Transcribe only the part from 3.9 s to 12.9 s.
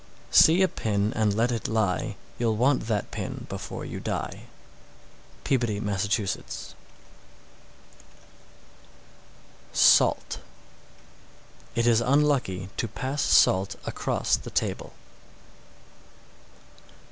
die. Peabody, Mass. SALT. 644. It is unlucky to